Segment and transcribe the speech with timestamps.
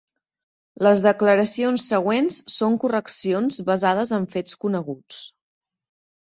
[0.87, 5.25] Les declaracions següents són correccions basades en fets coneguts.